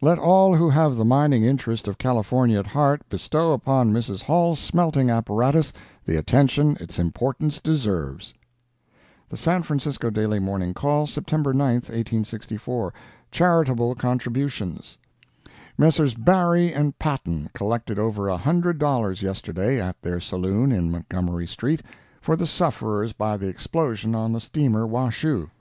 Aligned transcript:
Let 0.00 0.16
all 0.16 0.54
who 0.54 0.70
have 0.70 0.94
the 0.94 1.04
mining 1.04 1.42
interest 1.42 1.88
of 1.88 1.98
California 1.98 2.56
at 2.56 2.68
heart, 2.68 3.02
bestow 3.08 3.52
upon 3.52 3.92
Mrs. 3.92 4.22
Hall's 4.22 4.60
smelting 4.60 5.10
apparatus 5.10 5.72
the 6.06 6.14
attention 6.16 6.76
its 6.78 7.00
importance 7.00 7.58
deserves. 7.58 8.32
The 9.28 9.36
San 9.36 9.64
Francisco 9.64 10.08
Daily 10.08 10.38
Morning 10.38 10.72
Call, 10.72 11.08
September 11.08 11.52
9, 11.52 11.72
1864 11.74 12.94
CHARITABLE 13.32 13.96
CONTRIBUTIONS 13.96 14.98
Messrs. 15.76 16.14
Barry 16.14 16.72
& 16.96 16.98
Patten 17.00 17.50
collected 17.52 17.98
over 17.98 18.28
a 18.28 18.36
hundred 18.36 18.78
dollars 18.78 19.20
yesterday, 19.20 19.80
at 19.80 20.00
their 20.00 20.20
saloon 20.20 20.70
in 20.70 20.92
Montgomery 20.92 21.48
street, 21.48 21.82
for 22.20 22.36
the 22.36 22.46
sufferers 22.46 23.12
by 23.12 23.36
the 23.36 23.48
explosion 23.48 24.14
on 24.14 24.32
the 24.32 24.40
steamer 24.40 24.86
Washoe. 24.86 25.50